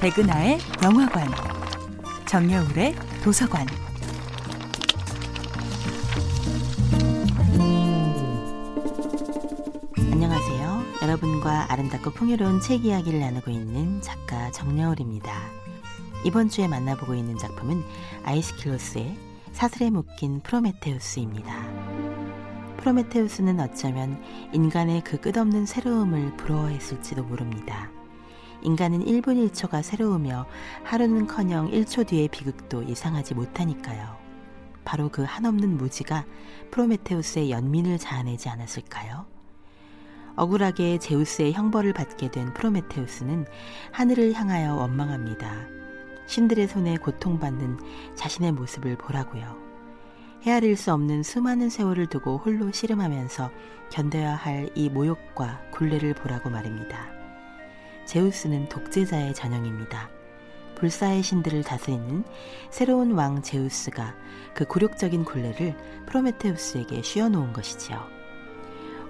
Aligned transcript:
백은하의 0.00 0.58
영화관, 0.82 1.28
정여울의 2.24 2.94
도서관. 3.22 3.66
안녕하세요. 9.98 10.82
여러분과 11.02 11.70
아름답고 11.70 12.12
풍요로운 12.12 12.62
책 12.62 12.86
이야기를 12.86 13.20
나누고 13.20 13.50
있는 13.50 14.00
작가 14.00 14.50
정여울입니다. 14.52 15.34
이번 16.24 16.48
주에 16.48 16.66
만나보고 16.66 17.14
있는 17.14 17.36
작품은 17.36 17.84
아이스킬로스의 18.24 19.14
사슬에 19.52 19.90
묶인 19.90 20.40
프로메테우스입니다. 20.40 21.54
프로메테우스는 22.78 23.60
어쩌면 23.60 24.18
인간의 24.54 25.04
그 25.04 25.20
끝없는 25.20 25.66
새로움을 25.66 26.38
부러워했을지도 26.38 27.22
모릅니다. 27.24 27.90
인간은 28.62 29.04
1분 29.04 29.50
1초가 29.50 29.82
새로우며 29.82 30.46
하루는커녕 30.84 31.70
1초 31.70 32.06
뒤의 32.06 32.28
비극도 32.28 32.86
예상하지 32.86 33.34
못하니까요. 33.34 34.18
바로 34.84 35.08
그 35.08 35.22
한없는 35.22 35.76
무지가 35.76 36.24
프로메테우스의 36.70 37.50
연민을 37.50 37.98
자아내지 37.98 38.48
않았을까요? 38.48 39.26
억울하게 40.36 40.98
제우스의 40.98 41.52
형벌을 41.52 41.92
받게 41.92 42.30
된 42.30 42.54
프로메테우스는 42.54 43.46
하늘을 43.92 44.32
향하여 44.32 44.74
원망합니다. 44.74 45.66
신들의 46.26 46.68
손에 46.68 46.96
고통받는 46.96 47.78
자신의 48.14 48.52
모습을 48.52 48.96
보라고요. 48.96 49.56
헤아릴 50.42 50.76
수 50.76 50.92
없는 50.94 51.22
수많은 51.22 51.68
세월을 51.68 52.06
두고 52.06 52.38
홀로 52.38 52.72
씨름하면서 52.72 53.50
견뎌야 53.90 54.36
할 54.36 54.70
이 54.74 54.88
모욕과 54.88 55.60
굴레를 55.72 56.14
보라고 56.14 56.48
말입니다. 56.48 57.19
제우스는 58.10 58.68
독재자의 58.68 59.34
전형입니다. 59.34 60.10
불사의 60.74 61.22
신들을 61.22 61.62
다스리는 61.62 62.24
새로운 62.68 63.12
왕 63.12 63.40
제우스가 63.40 64.16
그 64.52 64.64
굴욕적인 64.64 65.24
굴레를 65.24 65.76
프로메테우스에게 66.06 67.02
씌워놓은 67.02 67.52
것이지요. 67.52 68.02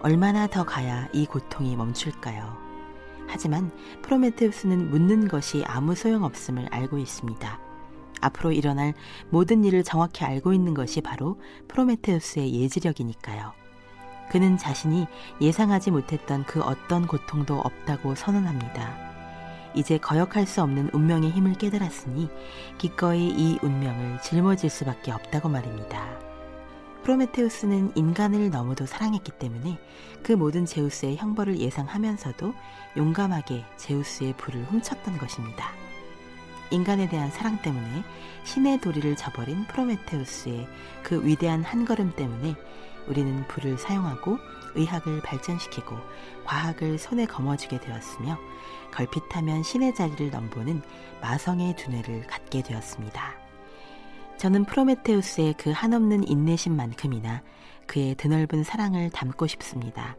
얼마나 0.00 0.46
더 0.46 0.64
가야 0.64 1.08
이 1.14 1.24
고통이 1.24 1.76
멈출까요? 1.76 2.58
하지만 3.26 3.70
프로메테우스는 4.02 4.90
묻는 4.90 5.28
것이 5.28 5.64
아무 5.66 5.94
소용없음을 5.94 6.68
알고 6.70 6.98
있습니다. 6.98 7.58
앞으로 8.20 8.52
일어날 8.52 8.92
모든 9.30 9.64
일을 9.64 9.82
정확히 9.82 10.26
알고 10.26 10.52
있는 10.52 10.74
것이 10.74 11.00
바로 11.00 11.40
프로메테우스의 11.68 12.52
예지력이니까요. 12.52 13.59
그는 14.30 14.56
자신이 14.56 15.06
예상하지 15.40 15.90
못했던 15.90 16.44
그 16.44 16.62
어떤 16.62 17.06
고통도 17.06 17.58
없다고 17.58 18.14
선언합니다. 18.14 19.10
이제 19.74 19.98
거역할 19.98 20.46
수 20.46 20.62
없는 20.62 20.90
운명의 20.92 21.30
힘을 21.30 21.54
깨달았으니 21.54 22.28
기꺼이 22.78 23.28
이 23.28 23.58
운명을 23.62 24.20
짊어질 24.22 24.70
수밖에 24.70 25.12
없다고 25.12 25.48
말입니다. 25.48 26.06
프로메테우스는 27.02 27.92
인간을 27.94 28.50
너무도 28.50 28.86
사랑했기 28.86 29.32
때문에 29.32 29.78
그 30.22 30.32
모든 30.32 30.66
제우스의 30.66 31.16
형벌을 31.16 31.58
예상하면서도 31.58 32.54
용감하게 32.96 33.64
제우스의 33.78 34.34
불을 34.36 34.64
훔쳤던 34.64 35.18
것입니다. 35.18 35.72
인간에 36.70 37.08
대한 37.08 37.30
사랑 37.30 37.60
때문에 37.62 38.04
신의 38.44 38.80
도리를 38.80 39.16
저버린 39.16 39.66
프로메테우스의 39.66 40.68
그 41.02 41.24
위대한 41.24 41.64
한 41.64 41.84
걸음 41.84 42.12
때문에 42.14 42.54
우리는 43.10 43.46
불을 43.48 43.76
사용하고 43.76 44.38
의학을 44.74 45.20
발전시키고 45.22 45.96
과학을 46.44 46.96
손에 46.96 47.26
거머쥐게 47.26 47.80
되었으며 47.80 48.38
걸핏하면 48.92 49.64
신의 49.64 49.94
자리를 49.94 50.30
넘보는 50.30 50.80
마성의 51.20 51.74
두뇌를 51.76 52.26
갖게 52.28 52.62
되었습니다. 52.62 53.34
저는 54.38 54.64
프로메테우스의 54.64 55.54
그 55.58 55.70
한없는 55.70 56.26
인내심만큼이나 56.26 57.42
그의 57.86 58.14
드넓은 58.14 58.62
사랑을 58.62 59.10
담고 59.10 59.48
싶습니다. 59.48 60.16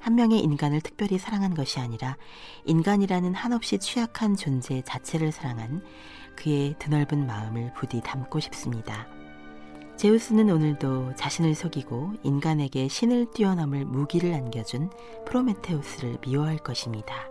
한 0.00 0.14
명의 0.14 0.40
인간을 0.40 0.80
특별히 0.82 1.18
사랑한 1.18 1.54
것이 1.54 1.80
아니라 1.80 2.16
인간이라는 2.66 3.34
한없이 3.34 3.78
취약한 3.78 4.36
존재 4.36 4.82
자체를 4.82 5.32
사랑한 5.32 5.82
그의 6.36 6.76
드넓은 6.78 7.26
마음을 7.26 7.72
부디 7.74 8.00
담고 8.00 8.38
싶습니다. 8.40 9.06
제우스는 9.96 10.50
오늘도 10.50 11.14
자신을 11.14 11.54
속이고 11.54 12.14
인간에게 12.24 12.88
신을 12.88 13.26
뛰어넘을 13.32 13.84
무기를 13.84 14.34
안겨준 14.34 14.90
프로메테우스를 15.24 16.18
미워할 16.20 16.58
것입니다. 16.58 17.28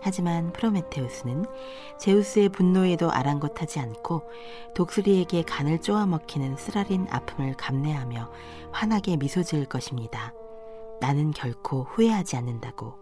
하지만 0.00 0.52
프로메테우스는 0.52 1.46
제우스의 1.98 2.50
분노에도 2.50 3.10
아랑곳하지 3.10 3.78
않고 3.78 4.22
독수리에게 4.74 5.42
간을 5.42 5.80
쪼아먹히는 5.80 6.56
쓰라린 6.56 7.06
아픔을 7.10 7.54
감내하며 7.54 8.30
환하게 8.72 9.16
미소 9.16 9.42
지을 9.42 9.64
것입니다. 9.66 10.34
나는 11.00 11.30
결코 11.30 11.84
후회하지 11.84 12.36
않는다고. 12.36 12.98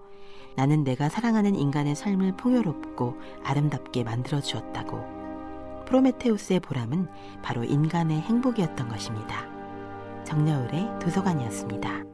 나는 0.54 0.84
내가 0.84 1.08
사랑하는 1.08 1.56
인간의 1.56 1.96
삶을 1.96 2.36
풍요롭고 2.36 3.16
아름답게 3.42 4.04
만들어 4.04 4.40
주었다고. 4.40 5.21
프로메테우스의 5.84 6.60
보람은 6.60 7.08
바로 7.42 7.64
인간의 7.64 8.20
행복이었던 8.20 8.88
것입니다. 8.88 9.46
정여울의 10.24 10.98
도서관이었습니다. 11.00 12.11